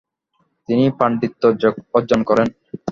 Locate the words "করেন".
2.29-2.47